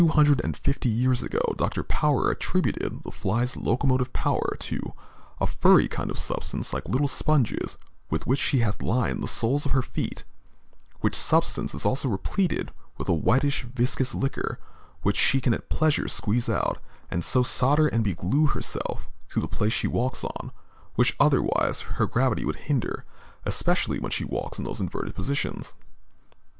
[0.03, 1.83] About 250 years ago Dr.
[1.83, 4.93] Power attributed the fly's locomotive power to
[5.39, 7.77] "a furry kind of substance like little sponges
[8.09, 10.23] with which she hath lined the soles of her feet,
[11.01, 14.59] which substance is also repleated with a whitish viscous liquor,
[15.03, 16.79] which she can at pleasure squeeze out,
[17.11, 20.51] and so sodder and be glue herself to the place she walks on,
[20.95, 23.05] which otherwise her gravity would hinder,
[23.45, 25.75] especially when she walks in those inverted positions."